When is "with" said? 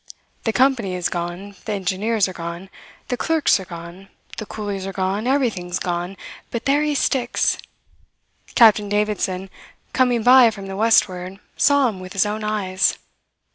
11.99-12.13